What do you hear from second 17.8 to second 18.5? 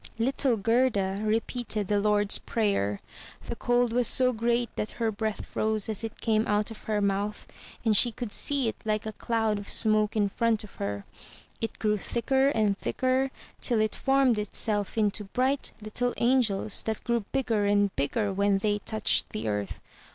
bigger